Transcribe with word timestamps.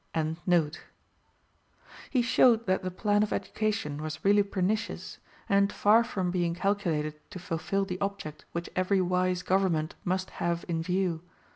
p. 0.15 0.19
146).] 0.19 0.83
He 2.09 2.23
showed 2.23 2.65
that 2.65 2.81
the 2.81 2.89
plan 2.89 3.21
of 3.21 3.31
education 3.31 4.01
was 4.01 4.25
really 4.25 4.41
pernicious, 4.41 5.19
and 5.47 5.71
far 5.71 6.03
from 6.03 6.31
being 6.31 6.55
calculated 6.55 7.19
to 7.29 7.37
fulfil 7.37 7.85
the 7.85 8.01
object 8.01 8.43
which 8.51 8.71
every 8.75 8.99
wise 8.99 9.43
government 9.43 9.93
must 10.03 10.31
have 10.41 10.65
in 10.67 10.81
view. 10.81 11.21